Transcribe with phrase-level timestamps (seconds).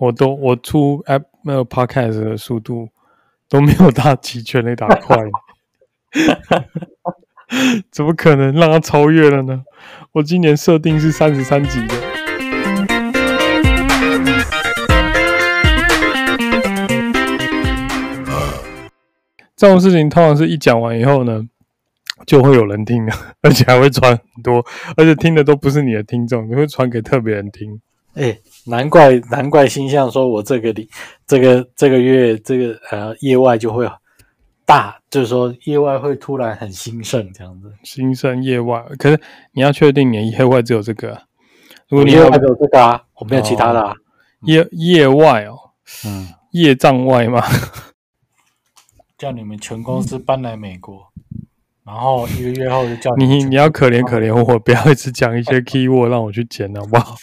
[0.00, 2.88] 我都我出 app 那个 podcast 的速度
[3.50, 5.14] 都没有他击全垒打快，
[7.92, 9.62] 怎么可能让他超越了呢？
[10.12, 11.94] 我今年设定是三十三集的。
[19.54, 21.46] 这种事情通常是一讲完以后呢，
[22.26, 23.12] 就会有人听的，
[23.42, 24.64] 而且还会传很多，
[24.96, 27.82] 而且听的都不是你的听众，你会传给特别人听。
[28.14, 30.88] 哎、欸，难怪难怪星象说我这个里
[31.26, 33.88] 这个这个月这个呃业外就会
[34.66, 37.72] 大，就是说业外会突然很兴盛这样子。
[37.84, 39.20] 兴盛业外，可是
[39.52, 41.22] 你要确定你业外只有这个、啊，
[41.88, 43.94] 如果你业外只有这个啊，我没有其他的啊。
[44.42, 45.56] 业业外哦，
[46.06, 47.42] 嗯，业障外吗？
[49.18, 51.09] 叫你们全公司搬来美国，
[51.90, 57.16] 然后一个月后就叫你你，你要可怜可怜我，不要一直讲一些 keyword 让我去剪，好不好？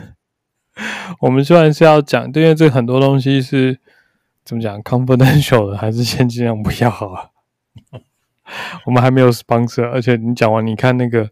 [1.20, 3.78] 我们虽然是要讲，因为这很多东西是
[4.46, 7.28] 怎么讲 confidential 的，还是先尽量不要好啊。
[8.86, 11.28] 我们还没有 sponsor，而且你讲完，你看那个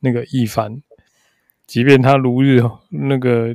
[0.00, 0.80] 那个易凡，
[1.66, 3.54] 即便他如日那个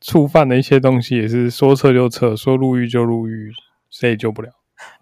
[0.00, 3.50] 触犯的一些东西，也是说撤就撤，说入狱就入狱。
[3.90, 4.50] 谁也救不了。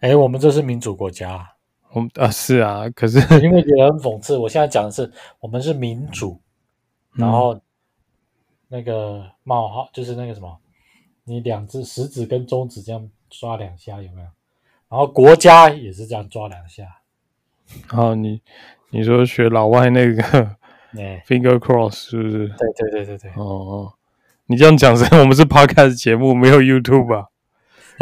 [0.00, 1.55] 哎、欸，我们这是民主国家，
[1.96, 4.36] 我们啊是啊，可是因为觉得很讽刺。
[4.36, 6.38] 我现在讲的是，我们是民主，
[7.14, 7.58] 嗯、然后
[8.68, 10.58] 那个冒号就是那个什么，
[11.24, 14.28] 你两只食指跟中指这样抓两下有没有？
[14.90, 16.84] 然后国家也是这样抓两下。
[17.88, 18.42] 然后你
[18.90, 20.22] 你说学老外那个，
[20.96, 22.48] 欸、finger cross 是不是？
[22.48, 23.30] 对对对对对。
[23.36, 23.92] 哦哦，
[24.48, 27.28] 你这样讲是，我们是 podcast 节目，没有 YouTube 啊。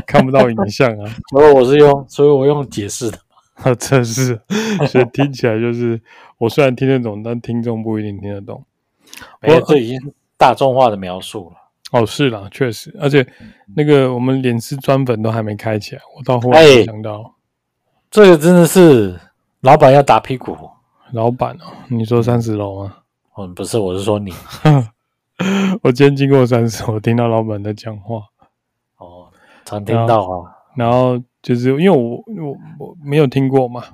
[0.04, 3.18] 看不到影像啊， 所以我是用，所以我用解释的。
[3.54, 4.40] 啊， 真是，
[4.88, 6.00] 所以听起来就是，
[6.38, 8.64] 我虽然听得懂，但听众不一定听得懂。
[9.42, 11.56] 我这已经大众化的描述了。
[11.92, 13.24] 哦，是啦，确实，而且
[13.76, 17.30] 那个我们脸书专粉都还没开起来，我到后来想到，欸，
[18.10, 19.18] 这个真的是
[19.60, 20.56] 老板要打屁股。
[21.12, 22.96] 老板哦，你说三十楼吗？
[23.36, 24.32] 嗯，不是，我是说你。
[25.82, 28.16] 我今天经过三十，我听到老板在讲话。
[28.96, 29.28] 哦
[29.64, 33.84] 常听到啊，然后就是因为我我我没有听过嘛，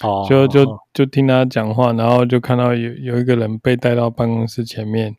[0.00, 5.16] 哦，就就就听他讲话，然后就看到有有一个人被带到办公室前面，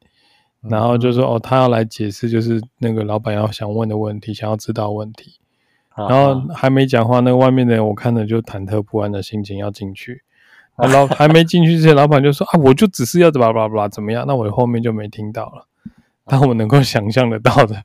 [0.62, 5.34] 然后就说哦，他要来解释，就是那个老板要想问的问题，想要知道问题，
[5.98, 10.22] 然后还没讲话，那个外面的人我看着就忐忑不安的心情要进去，
[10.80, 15.68] 老还没进去之前，老板就说啊，我就只是要怎么怎么怎么样，那我后面就没听到了，
[16.26, 17.84] 但我能够想象得到的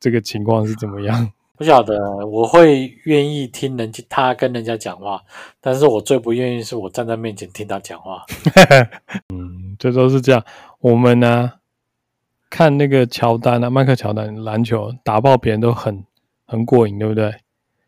[0.00, 1.30] 这个情况是怎么样？
[1.56, 5.22] 不晓得，我会愿意听人家他跟人家讲话，
[5.60, 8.22] 但是我最不愿意是我站在面前听他讲话。
[9.32, 10.44] 嗯，这都是这样。
[10.80, 11.54] 我们呢、啊，
[12.50, 16.04] 看那个乔丹啊，迈克乔丹篮球打爆别人都很
[16.46, 17.34] 很过瘾，对不对？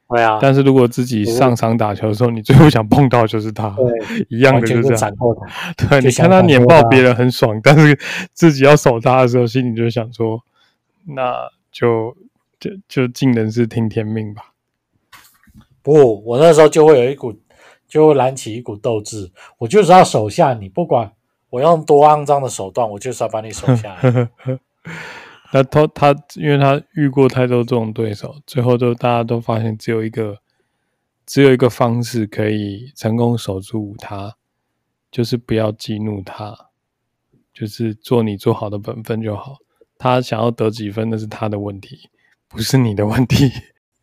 [0.09, 0.39] 对啊。
[0.41, 5.15] 但是如果自己上场打球的时候，你最不想碰到就是他，对，一样的就是这样。
[5.77, 7.99] 对，你看他碾爆别人很爽，但是
[8.33, 10.43] 自己要守他的时候，心里就想说，
[11.05, 12.17] 那就。
[12.59, 14.55] 就就尽人事听天命吧。
[15.83, 17.33] 不，我那时候就会有一股，
[17.87, 19.31] 就会燃起一股斗志。
[19.59, 21.13] 我就是要手下你，不管
[21.51, 24.31] 我用多肮脏的手段，我就是要把你手下 来。
[25.51, 30.39] 那他他，因为他遇过太多这种对手，最后都大家都发现只有一个，
[31.25, 34.37] 只有一个方式可以成功守住他，
[35.11, 36.55] 就是不要激怒他，
[37.55, 39.57] 就是做你做好的本分就好。
[39.97, 42.11] 他想要得几分，那是他的问题。
[42.49, 43.53] 不是你的问题。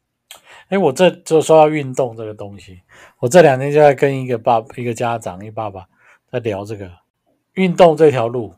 [0.70, 2.82] 哎，我这就说到运动这个东西，
[3.20, 5.88] 我这两天就在跟一个爸、一个家长、一个爸爸
[6.32, 6.92] 在聊这个
[7.54, 8.54] 运动这条路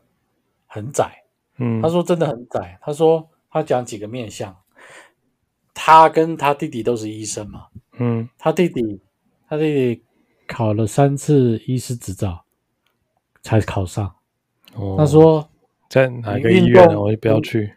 [0.66, 1.24] 很窄。
[1.58, 2.78] 嗯，他说真的很窄。
[2.80, 4.56] 他说他讲几个面相，
[5.74, 7.66] 他跟他弟弟都是医生嘛。
[7.98, 9.00] 嗯，他弟弟
[9.46, 10.04] 他弟弟
[10.46, 12.42] 考了三次医师执照
[13.42, 14.14] 才考上。
[14.74, 15.46] 哦，他说
[15.90, 16.88] 在哪个医院？
[16.96, 17.74] 我就不要去。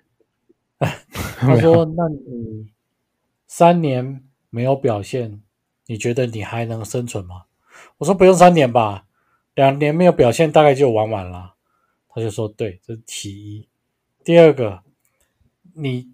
[1.38, 2.72] 他说：“那你
[3.46, 5.44] 三年没有表现，
[5.86, 7.44] 你觉得你还能生存吗？”
[8.00, 9.06] 我说：“不用三年吧，
[9.54, 11.54] 两年没有表现，大概就玩完了。”
[12.10, 13.70] 他就说：“对，这是其一。
[14.24, 14.82] 第二个，
[15.76, 16.12] 你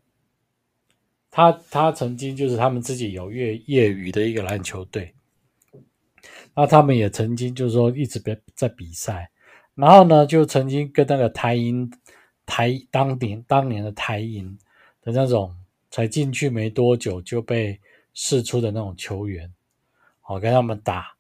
[1.32, 5.16] 他他曾经就是他们自己有业业余的一个篮球队，
[6.56, 9.32] 那他们也曾经就是说一直在在比赛，
[9.76, 11.90] 然后呢，就曾经跟那个台银。”
[12.48, 14.58] 台当年当年的台银
[15.04, 15.56] 的那种
[15.92, 17.80] 才进去没多久就被
[18.16, 19.54] 释出的那种球员，
[20.24, 21.16] 哦跟他们打。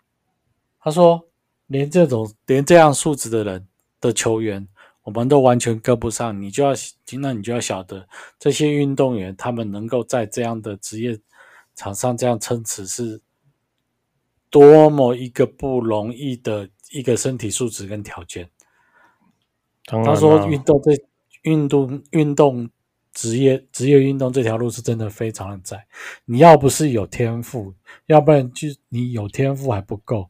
[0.79, 1.27] 他说，
[1.67, 3.67] 连这种连这样素质的人
[3.99, 4.65] 的球员，
[5.03, 6.41] 我们都完全跟不上。
[6.41, 6.71] 你就要，
[7.19, 8.07] 那你就要晓得，
[8.39, 11.19] 这些运动员他们能够在这样的职业
[11.75, 13.21] 场上这样撑持，是
[14.49, 18.49] 多么一个不容易的一个身体素质跟条件。
[19.85, 20.91] 他说运动这
[21.43, 22.69] 运动运动
[23.13, 25.85] 职业职业运动这条路是真的非常的窄。
[26.25, 27.73] 你要不是有天赋，
[28.05, 30.29] 要不然就你有天赋还不够。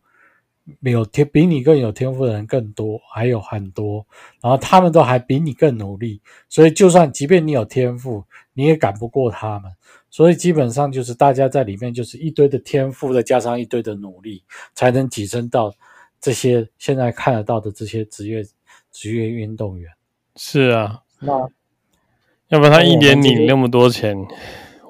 [0.82, 4.06] 没有天比你更有天赋的人更多，还有很多，
[4.42, 8.22] 然后他们都还比你更努力，所以就算即便你有天赋，
[8.52, 9.72] 你也赶不过他们。
[10.10, 14.44] 所以基本上就是大家在里面就是一堆的天赋，再加上一堆的努力，
[14.76, 15.74] 才能跻身到
[16.20, 18.46] 这些现在看得到的这些职业
[18.92, 19.90] 职业运动员。
[20.38, 21.50] 是啊，那
[22.50, 24.16] 要不然他一年领那么多钱，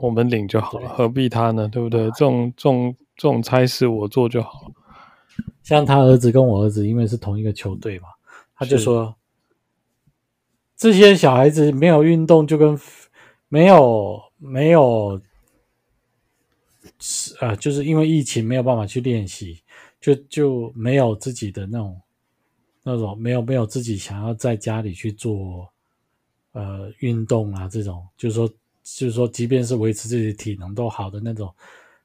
[0.01, 1.67] 我们领就好了，何必他呢？
[1.67, 2.03] 对不对？
[2.11, 4.71] 这种这种这种差事我做就好了。
[5.63, 8.09] 像他儿子跟我儿子，因为是同一个球队嘛，
[8.55, 9.15] 他就说，
[10.75, 12.79] 这些小孩子没有运动，就跟
[13.49, 15.19] 没有没有，
[17.39, 19.61] 呃，就是因为疫情没有办法去练习，
[19.99, 21.99] 就就没有自己的那种
[22.89, 25.67] 那种没有没有自己想要在家里去做
[26.53, 31.53] 呃运动啊，这种就是说就是说，即便是维持自己体能都好的那种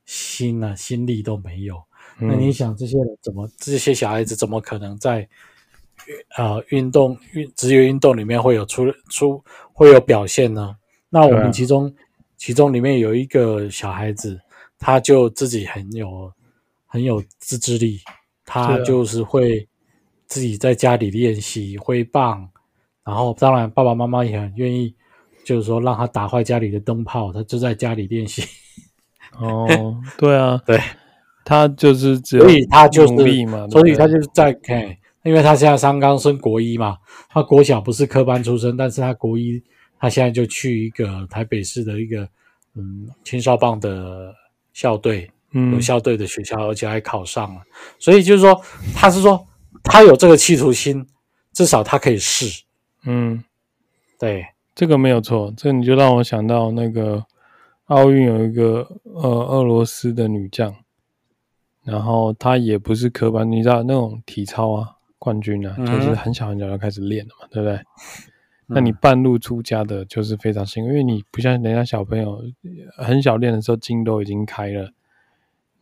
[0.06, 1.80] 心啊心力都没有。
[2.18, 3.48] 那你想这些人怎么？
[3.56, 5.28] 这些小孩子怎么可能在
[6.30, 9.40] 啊运动运职业运动里面会有出出
[9.72, 10.76] 会有表现呢？
[11.08, 11.94] 那我们其中
[12.36, 14.40] 其中里面有一个小孩子，
[14.80, 16.32] 他就自己很有
[16.86, 18.00] 很有自制力，
[18.44, 19.68] 他就是会
[20.32, 22.48] 自己在家里练习挥棒，
[23.04, 24.94] 然后当然爸爸妈妈也很愿意，
[25.44, 28.42] 就是说让他打坏家里的灯泡，他就在家里练习。
[29.38, 30.80] 哦，对啊， 对。
[31.44, 34.80] 他就是只有，所以他就是努力嘛，所以他就是在看，
[35.22, 36.96] 因为他现在刚刚升国一嘛，
[37.28, 39.62] 他国小不是科班出身，但是他国一，
[39.98, 42.26] 他现在就去一个台北市的一个
[42.76, 44.32] 嗯青少棒的
[44.72, 45.28] 校队，
[45.72, 47.60] 有校队的学校，嗯、而且还考上了，
[47.98, 48.58] 所以就是说，
[48.94, 49.44] 他是说
[49.84, 51.06] 他有这个企图心，
[51.52, 52.64] 至少他可以试，
[53.04, 53.44] 嗯，
[54.18, 57.24] 对，这个没有错，这你就让我想到那个
[57.86, 60.74] 奥运有一个呃俄罗斯的女将。
[61.84, 64.88] 然后她也不是科班，你知道那种体操啊
[65.18, 67.80] 冠军啊，就是很小很小就开始练了嘛，对不对？
[68.68, 72.40] 那你半路出家的，就是非常幸运，因为你不像人家小朋友
[72.96, 74.92] 很小练的时候筋都已经开了，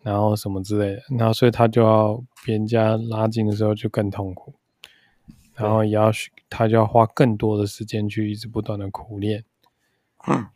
[0.03, 4.53] 然后什么之类的，然后所以他就要别人家拉近的时候就更痛苦，
[5.55, 6.11] 然后也要
[6.49, 9.45] 他就要花更多的时间去一直不断的苦练，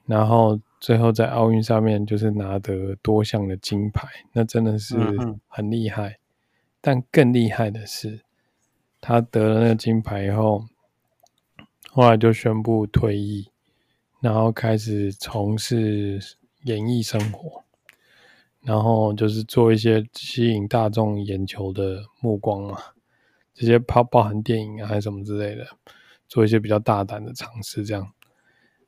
[0.07, 0.61] 然后。
[0.81, 4.95] 最后在奥运上面就是拿得多项的金牌，那真的是
[5.49, 6.11] 很厉害。
[6.11, 6.21] 嗯、
[6.83, 8.21] 但更厉害的是，
[9.01, 10.63] 他得了那个金牌以后，
[11.89, 13.49] 后来就宣布退役，
[14.21, 16.21] 然后开始从事
[16.65, 17.64] 演艺生活，
[18.65, 22.79] 然后就是做一些吸引大众眼球的目光嘛，
[23.53, 25.67] 这些包包含电影啊还是什么之类的，
[26.27, 28.11] 做一些比较大胆的尝试，这样。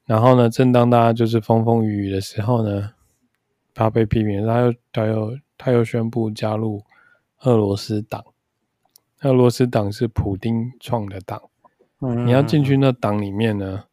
[0.06, 2.92] 然后呢，正当大家就是风风雨雨的时候呢，
[3.74, 6.82] 他被批评，他又他又他又宣布加入
[7.40, 8.24] 俄罗斯党。
[9.22, 11.42] 俄罗斯党是普丁创的党，
[12.00, 13.84] 嗯，你要进去那党里面呢，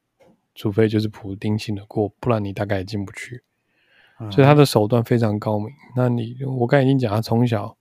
[0.53, 3.41] 除非就是普丁信得过，不然你大概也进不去。
[4.31, 5.67] 所以他的手段非常高明。
[5.95, 7.75] 那你我刚才已经讲，他从小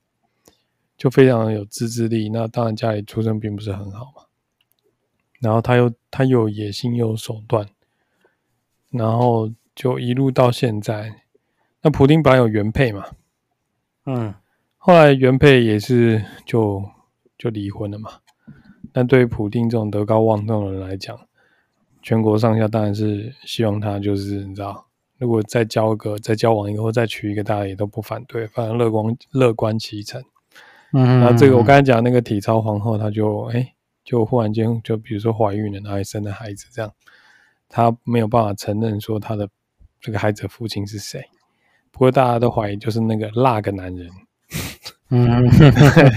[0.97, 4.23] 就非常有自制力，那当然家里出身并不是很好嘛。
[5.39, 7.67] 然后他又他又有野心又有手段。
[8.89, 11.15] 然后就一路到现在，
[11.81, 13.03] 那普丁本来有原配嘛，
[14.05, 14.35] 嗯，
[14.77, 16.83] 后来原配也是就
[17.35, 18.11] 就离婚了嘛。
[18.91, 21.19] 但对于普丁这种德高望重的人来讲，
[22.03, 24.85] 全国上下当然是希望他就是你知道，
[25.17, 30.21] 如果再交个、再交往一个或再娶一个，大家也都不反对，反正乐观乐观其成。
[30.91, 36.91] 嗯，然后这个我刚才讲那个体操皇后，她就哎，就忽然间就比如说怀孕了，然后生了孩子这样。
[37.69, 39.49] 她没有办法承认说她的
[39.99, 41.23] 这个孩子的父亲是谁，
[41.91, 44.09] 不过大家都怀疑就是那个那个男人。
[45.09, 45.47] 嗯，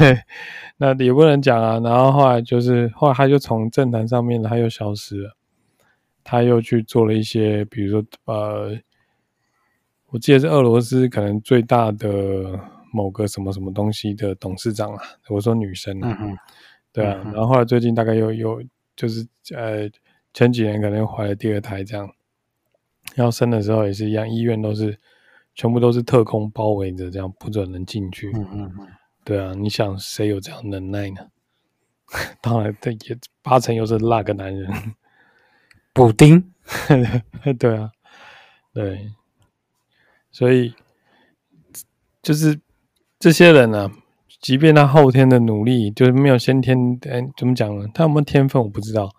[0.78, 1.78] 那也不能讲啊。
[1.80, 5.35] 然后后来就是后来他就从政坛上面他又消失了，
[6.26, 8.76] 他又去做了一些，比如说呃，
[10.08, 12.58] 我记得是俄罗斯可能最大的
[12.92, 15.02] 某个什么什么东西的董事长啊。
[15.28, 16.36] 我说女生啊，嗯、
[16.92, 17.22] 对啊。
[17.32, 18.62] 然后后来最近大概又又
[18.96, 19.88] 就是呃。
[20.38, 22.06] 前几年可能怀了第二胎，这样
[23.14, 25.00] 要生的时候也是一样，医院都是
[25.54, 28.30] 全部都是特工包围着，这样不准人进去。
[28.34, 28.86] 嗯嗯嗯，
[29.24, 31.26] 对啊，你想谁有这样能耐呢？
[32.42, 34.70] 当然，这也八成又是那个男人，
[35.96, 36.52] 补丁。
[37.58, 37.90] 对啊，
[38.74, 39.10] 对，
[40.30, 40.74] 所以
[42.22, 42.60] 就是
[43.18, 43.92] 这些人呢、啊，
[44.42, 47.88] 即便他后天的努力就是没有先天，哎，怎么讲呢？
[47.94, 49.10] 他有没有天分我不知道，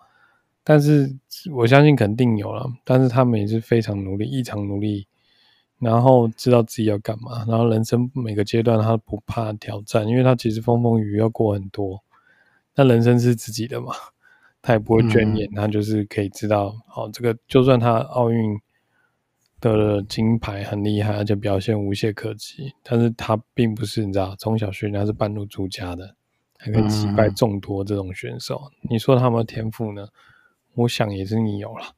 [0.63, 1.17] 但是
[1.51, 2.69] 我相信肯定有了。
[2.84, 5.07] 但是他们也是非常努力，异常努力。
[5.79, 12.03] 然后知道自己要干嘛，然后人生每个阶段他不怕挑战，因为他其实风风雨雨要过很多。
[12.75, 13.93] 那人生是自己的嘛，
[14.62, 18.58] 他也不会眷恋，嗯、他就是可以知道，好，这个就算他奥运
[19.60, 26.16] 得了金牌很厉害，而且表现无懈可击，但是他并不是你知道，从小训练他是半路出家的，
[26.58, 28.62] 还可以击败众多这种选手。
[28.84, 30.08] 嗯、你说他们天赋呢？
[30.76, 31.96] 我想也是你有了。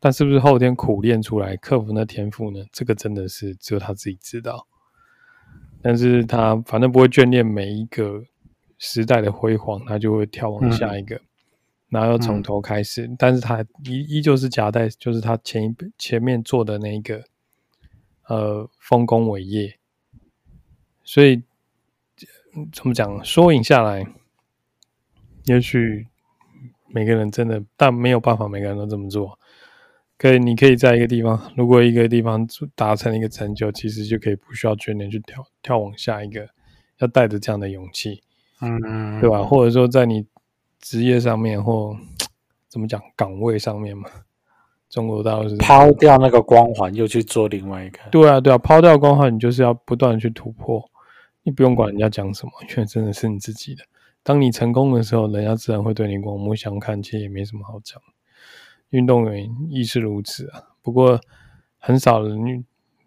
[0.00, 2.64] 但是不是后天苦练出来克服那天赋呢？
[2.72, 4.66] 这个真的是只有他自己知道。
[5.82, 8.22] 但是他反正不会眷恋每一个
[8.78, 11.20] 时代的辉煌，他就会跳往下一个，嗯、
[11.94, 13.06] 然后又从头开始。
[13.06, 17.24] 嗯、但是他依依旧是夹带，就是他前一前面做的那一个
[18.28, 19.78] 呃丰功伟业。
[21.02, 21.42] 所以
[22.72, 23.24] 怎么讲？
[23.24, 24.06] 缩影下来，
[25.44, 26.06] 也许
[26.88, 29.38] 每个人真的，但没有办法，每个人都这么做。
[30.16, 36.48] 可以，你可以在一个地方，如果一个地方达成一个成就，其实就可以不需要眷恋去跳跳往下一个，
[36.98, 38.22] 要带着这样的勇气，
[38.60, 39.42] 嗯，对吧？
[39.42, 40.24] 或者说在你
[40.84, 41.96] 职业上面或
[42.68, 44.06] 怎么讲岗位上面嘛，
[44.90, 48.00] 中国大陆是抛掉那个光环，又去做另外一个。
[48.10, 50.84] 对啊，对啊，抛掉光环，你就是要不断去突破，
[51.42, 53.82] 你不用管人家讲什么，因为真的是你自己的。
[54.22, 57.98] 当你成功的时候，人家自然会对你刮目相看，其实也没什么好讲。
[58.90, 61.18] 运动员亦是如此啊，不过
[61.78, 62.62] 很少人，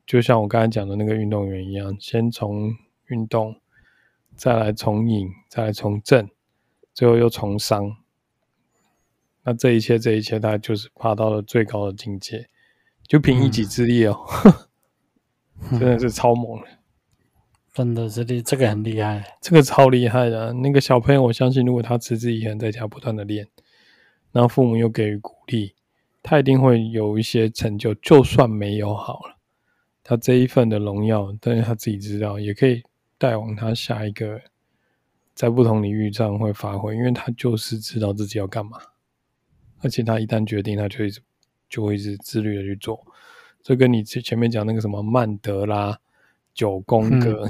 [0.07, 3.55] 就像我刚才讲的那个运动员一样，先从运动，
[4.35, 6.27] 再来从影，再来从政，
[6.97, 7.95] 最后又从商。
[9.43, 12.49] 那这一切，这一切，他就是爬到了最高的境界，
[13.07, 14.19] 就凭一己之力哦，
[15.69, 16.67] 嗯、真的是超猛的，
[17.71, 20.51] 真的是厉，这个很厉害，这个超厉害的。
[20.53, 23.47] 那个小朋友，我相信，如果他持之以恒，在家不断的练，
[24.31, 25.75] 然后父母又给予鼓励。
[26.23, 29.37] 他一定会有一些成就，就算没有好了，
[30.03, 32.81] 他这一份的荣耀，但是他自己知道，也可以
[33.19, 34.41] 带往他下一个，
[35.37, 38.79] 在不同领域上会发挥，因为他就是知道自己要干嘛，
[39.81, 41.21] 而且他一旦决定，他就一直
[41.69, 43.05] 就会一直自律的去做。
[43.61, 45.99] 这跟你前前面讲那个什么曼德拉
[46.55, 47.47] 九宫格、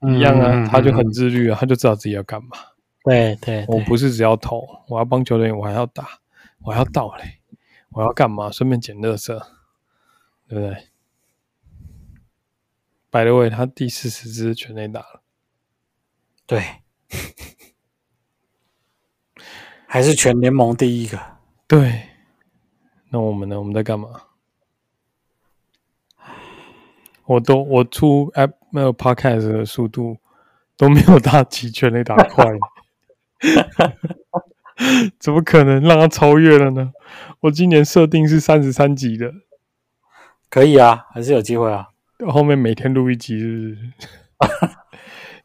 [0.00, 2.56] 嗯、一样啊，嗯、他就很自律啊，他就知道自己要干嘛。
[3.04, 6.18] 对对，我不是只要投，我要帮球队，我还要打，
[6.62, 7.38] 我还要倒垒。
[7.90, 8.50] 我要干嘛？
[8.50, 9.28] 顺便捡垃圾，
[10.48, 10.88] 对不对
[13.12, 15.22] ？By the way，他第四十支全垒打了，
[16.44, 16.64] 对，
[19.86, 21.18] 还是全联盟第一个。
[21.66, 22.08] 对，
[23.10, 23.58] 那我们呢？
[23.58, 24.08] 我们在干嘛？
[27.26, 30.18] 我都我出 App 没有 Podcast 的速度
[30.76, 32.44] 都没有大齐全垒打快。
[35.18, 36.92] 怎么可能让他超越了呢？
[37.40, 39.32] 我今年设定是三十三集的，
[40.50, 41.88] 可以啊，还是有机会啊。
[42.28, 43.78] 后面每天录一集是不是？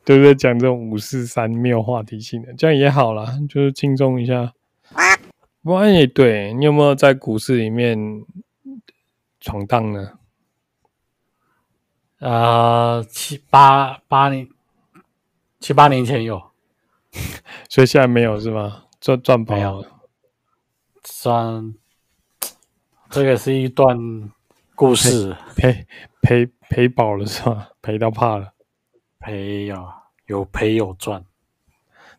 [0.10, 0.34] 对不对？
[0.34, 4.52] 讲这种五四三没有话题性的，这样也好啦，就是轻松一下。
[5.62, 7.96] 不过也对，你有没有在股市里面
[9.40, 10.14] 闯荡呢？
[12.18, 14.50] 呃，七八八年，
[15.60, 16.42] 七八年前有，
[17.70, 18.86] 所以现在没有是吗？
[19.00, 20.02] 赚赚饱了，
[21.04, 21.76] 赚，
[23.12, 23.96] 这个是一段
[24.74, 25.86] 故事，赔
[26.24, 27.70] 赔赔饱了是吧？
[27.84, 28.54] 赔到怕了，
[29.20, 29.99] 赔呀，
[30.30, 31.26] 有赔有赚，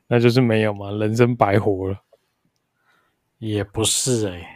[0.09, 1.97] 那就是没有嘛，人生白活了，
[3.38, 4.47] 也不是哎、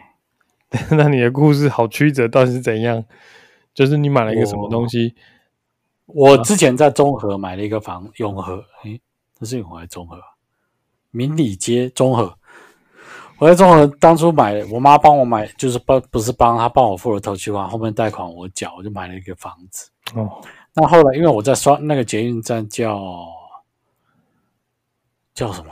[0.71, 3.03] 欸， 那你的故事好曲折，到底是怎样？
[3.73, 5.15] 就是你买了一个什么东西？
[6.05, 9.01] 我，我之前在中和买了一个房，永和，诶，
[9.39, 10.19] 这是永和还是中和？
[11.11, 12.37] 明理街中和，
[13.39, 19.89] 我在中和当初买，我妈帮我买，就是帮不是帮她帮我付了头期款，后面贷款我缴，我就买了一个房子。
[20.13, 20.29] 哦，
[20.73, 23.01] 那后来因为我在刷那个捷运站叫
[25.35, 25.71] 叫什么？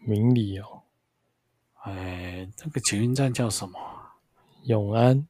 [0.00, 0.82] 明理哦，
[1.84, 3.78] 哎，这个捷运站叫什么？
[4.64, 5.26] 永安？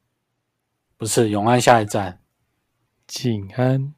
[0.97, 2.23] 不是永安下一站，
[3.07, 3.93] 景安，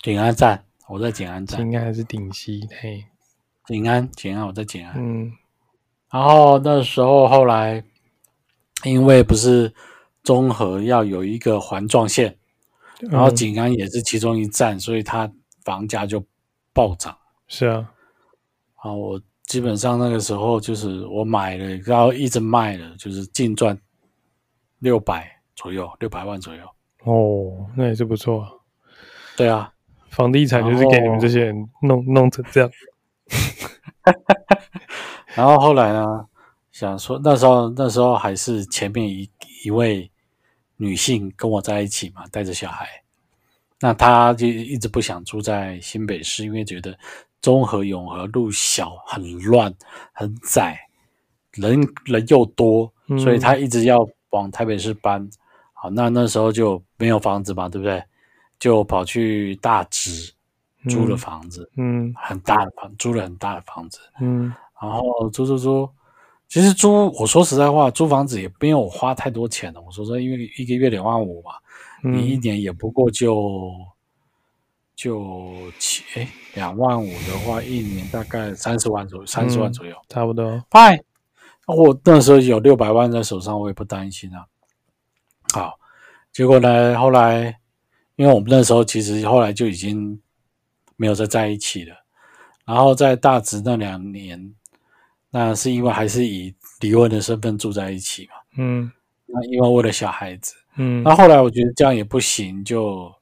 [0.00, 3.04] 景安站，我在景安站，应该还是顶溪嘿。
[3.66, 4.94] 景安，景安，我在景安。
[4.96, 5.32] 嗯，
[6.10, 7.82] 然后那时候后来，
[8.84, 9.74] 因为不是
[10.22, 12.38] 综合要有一个环状线，
[13.00, 15.28] 嗯、然后景安也是其中一站，所以它
[15.64, 16.24] 房价就
[16.72, 17.18] 暴涨。
[17.48, 17.92] 是啊，
[18.84, 23.76] 然后我基本上那个时候就是我买了，然后一直卖了，就是净赚
[24.80, 25.26] 六百
[25.56, 26.62] 左右，六百万左右。
[27.04, 28.46] 哦，那也是不错。
[29.38, 29.72] 对啊，
[30.10, 32.70] 房地产就是给你们这些人弄弄成这样。
[35.34, 36.26] 然后后来呢，
[36.70, 39.26] 想说那时候那时候还是前面一
[39.64, 40.10] 一位
[40.76, 42.86] 女性跟我在一起嘛，带着小孩，
[43.80, 46.96] 那她就一直不想住在新北市，因为觉得
[47.44, 49.70] 中和永和路小，很乱，
[50.14, 50.80] 很窄，
[51.52, 52.90] 人人又多，
[53.22, 55.22] 所以他一直要往台北市搬。
[55.22, 55.30] 嗯、
[55.74, 58.02] 好，那那时候就没有房子嘛，对不对？
[58.58, 60.32] 就跑去大直
[60.88, 64.50] 租了房子，嗯，嗯很大的房，租了很大的房子，嗯。
[64.80, 65.86] 然后租租租，
[66.48, 69.82] 其实租我说实在话，租房子也没有花太多钱的。
[69.82, 71.52] 我说说，因为一个月两万五嘛，
[72.04, 73.70] 嗯、你一年也不过就
[74.94, 80.64] 就七哎两万五的话，一年大概三十万左右，三十万左右，嗯、差不多。
[80.70, 81.00] 拜，
[81.66, 84.46] 我那时候有六百万在手上，我也不担心啊。
[85.52, 85.78] 好，
[86.32, 87.58] 结果呢，后来
[88.16, 90.20] 因为我们那时候其实后来就已经
[90.96, 91.96] 没有再在一起了，
[92.64, 94.54] 然后在大直那两年。
[95.36, 98.88] 那是因为还是以离婚的身份住在一起嘛，嗯，
[99.26, 103.12] 那因为为了小孩子，嗯，那后来我觉得这样也不行，就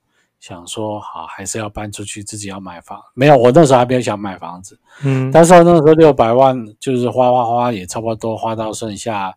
[0.43, 3.01] 想说好，还是要搬出去，自己要买房。
[3.15, 9.33] 没有，我那时候还没有想买房子，嗯，但是那时候六百万就是花花花也差不多花到剩下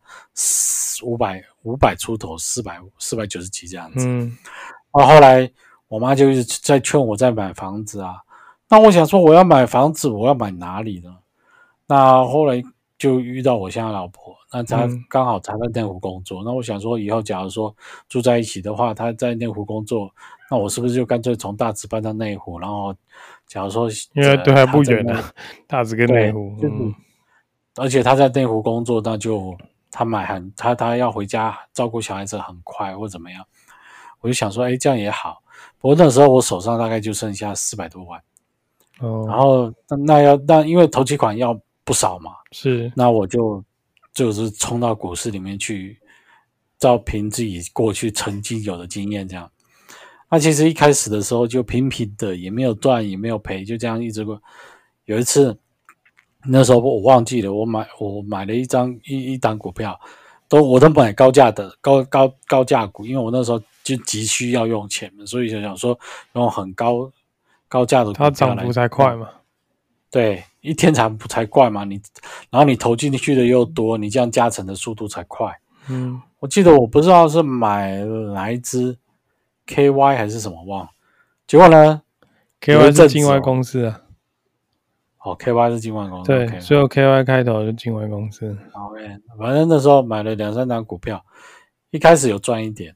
[1.03, 4.35] 五百五百出头，四百四百九十几这样子，嗯，
[4.97, 5.47] 然后后来
[5.87, 8.15] 我妈就一直在劝我在买房子啊，
[8.67, 11.15] 那我想说我要买房子，我要买哪里呢？
[11.85, 12.63] 那后来
[12.97, 17.75] 就遇到我现在老婆，那他刚好他在内湖工作，嗯、那我想说以后假如说
[18.07, 20.09] 住在一起的话，他在内湖工作，
[20.49, 22.57] 那我是不是就干脆从大直搬到内湖？
[22.57, 22.95] 然后
[23.47, 25.21] 假如说因为对还不远呢，
[25.67, 26.95] 大直跟内湖，就是嗯、
[27.75, 29.57] 而且他在内湖工作，那就
[29.91, 33.45] 他买很他他要回家照顾小孩子很快或怎么样，
[34.21, 35.41] 我就想说，哎，这样也好。
[35.81, 38.21] 不过那时候我手上大概就剩下四百多万，
[39.01, 41.59] 哦，然后那那要那因为头期款要。
[41.87, 43.63] 不少嘛，是，那我就
[44.15, 45.99] 就是冲到股市里面去，
[46.79, 49.51] 照凭自己过去曾经有的经验这样。
[50.27, 54.41] 那其实一开始的时候就平平的，也没有赚也没有赔，就这样一直过。
[55.03, 55.55] 有一次，
[56.47, 59.99] 那时候我忘记了，我买我买了一张一一档股票，
[60.49, 65.97] 都我都买高价的高高高价股，因为我那时候就急需要用钱嘛，所以就想说
[66.33, 67.11] 用很高
[67.67, 69.29] 高价的，它涨幅才快嘛。
[70.15, 72.01] 对，一天才不才怪嘛，你，
[72.49, 75.53] 然后你投进去的又多，你这样加成的速度才快。
[75.89, 78.01] 嗯，我记得我不知道是买
[78.33, 78.97] 哪一支
[79.67, 80.89] KY 还是什么忘了，
[81.45, 82.01] 结果呢
[82.61, 84.03] ，KY 是境外公司啊。
[85.19, 86.27] 哦，KY 是境外公司。
[86.31, 88.57] 对，okay, 所有 KY 开头是境外公司。
[88.71, 91.25] OK，反正那时候买了两三档股票，
[91.89, 92.95] 一开始有赚一点，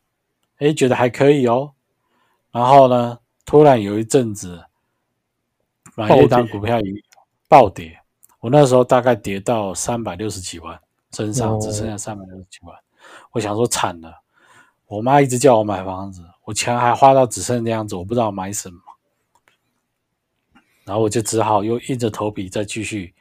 [0.60, 1.74] 诶，觉得还可以哦。
[2.54, 4.64] 然后呢，突然有一阵子
[5.96, 6.80] 买了一档股票
[7.50, 8.00] 暴跌，
[8.40, 10.80] 我那时候大概跌到三百六十几万，
[11.12, 12.78] 身上只剩下三百六十几万。
[12.78, 12.80] 哦、
[13.32, 14.14] 我想说惨了，
[14.86, 18.80] 我妈一直叫我买房子，我钱还花到只剩那样子，我不知道买什么。
[20.86, 23.16] 然后我就只好又硬着头皮再继续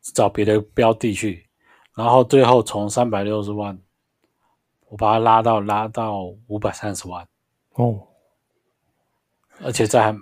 [0.00, 1.46] 找别的标的去，
[1.94, 3.78] 然后最后从三百六十万，
[4.88, 7.28] 我把它拉到拉到五百三十万。
[7.74, 8.08] 哦，
[9.62, 10.16] 而且在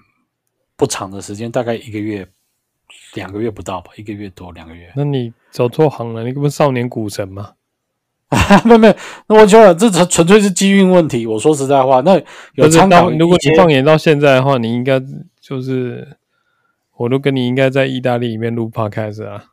[0.75, 2.29] 不长的时间，大概一个月。
[3.15, 4.93] 两个月不到吧，一个月多两个月。
[4.97, 7.53] 那你走错行了，你不是少年股神吗？
[8.65, 8.95] 没有没有，
[9.29, 11.25] 那我觉得这纯纯粹是机运问题。
[11.25, 12.21] 我说实在话，那
[12.55, 13.09] 有参考。
[13.11, 15.01] 如果你放眼到现在的话，你应该
[15.41, 16.17] 就是，
[16.97, 19.45] 我都跟你应该在意大利里面录 podcast 啊，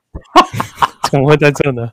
[1.12, 1.92] 怎么会在这呢？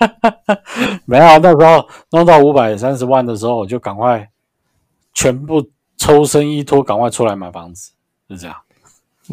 [1.06, 4.28] 没有，那时候弄到五百三十万的时候，我就赶快
[5.14, 7.92] 全部抽身依托，赶快出来买房子，
[8.28, 8.56] 就这样。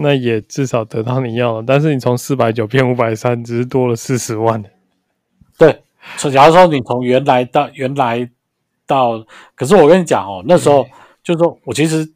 [0.01, 4.63] 那也至少得到你要的，但是你从四百九变五百三，只是多了四十万。
[5.57, 5.83] 对，
[6.15, 8.29] 所以假如说你从原来到原来
[8.87, 9.23] 到，
[9.55, 10.87] 可是我跟你讲哦，那时候
[11.21, 12.09] 就是说我其实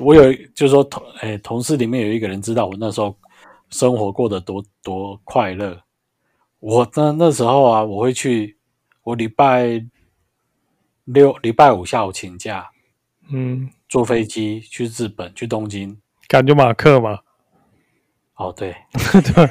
[0.00, 3.16] 我有就是说同诶同事里面有一个人知道我那时候
[3.70, 5.80] 生活过得多多快乐。
[6.60, 8.58] 我那那时候啊，我会去
[9.02, 9.82] 我礼拜
[11.04, 12.68] 六礼拜五下午请假，
[13.30, 15.96] 嗯，坐飞机去日本去东京。
[16.28, 17.20] 感觉马克嘛？
[18.36, 18.76] 哦，对
[19.34, 19.50] 对，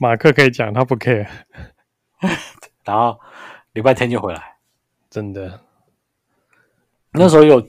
[0.00, 1.28] 马克可以讲，他不 care。
[2.84, 3.20] 然后
[3.74, 4.56] 礼拜天就回来，
[5.10, 5.60] 真的。
[7.12, 7.60] 那时候有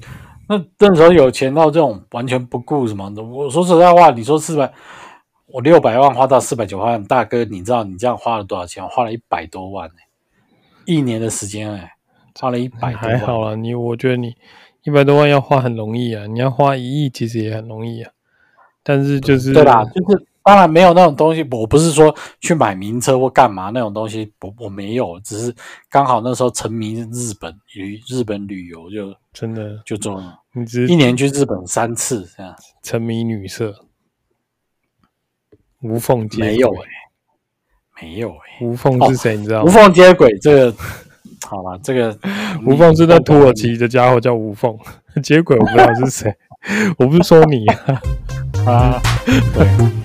[0.48, 3.22] 那那时候有钱到这种完全不顾什么的。
[3.22, 4.74] 我说实在话，你说四百，
[5.48, 8.84] 我六百万花到四百九万，大哥，你知道你这样花了多少钱？
[8.84, 9.92] 我花了一百多万
[10.86, 11.92] 一年的时间哎、欸，
[12.40, 12.98] 花了一百多万。
[12.98, 14.36] 还好啦，你我觉得你
[14.86, 18.12] 一百多万要花很容易啊，你要花一亿其实也很容易啊。
[18.84, 25.54] 但是就是对啦，就是当然没有那种东西，我不是说去买名车或干嘛那种东西，我我没有，只是
[25.90, 33.76] 刚好那时候沉迷日本旅日本旅游就真的就中了，你只一年去日本三次这样，沉迷女色。
[35.82, 36.88] 无缝接轨没有哎、
[38.02, 39.38] 欸，没有哎、欸，无缝是谁？
[39.38, 39.66] 你知道吗？
[39.66, 40.78] 无缝接轨这个
[41.50, 42.18] 好了，这个
[42.66, 44.76] 无缝是在土耳其的家伙叫无缝
[45.24, 46.36] 结果，我不知道是谁，
[46.98, 48.02] 我不是说你啊，
[48.66, 49.02] 啊，
[49.54, 50.05] 对。